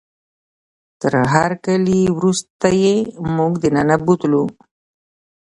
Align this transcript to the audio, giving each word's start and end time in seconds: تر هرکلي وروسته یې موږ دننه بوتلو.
تر 1.01 1.13
هرکلي 1.33 2.01
وروسته 2.17 2.67
یې 2.81 2.95
موږ 3.35 3.51
دننه 3.63 3.95
بوتلو. 4.05 4.43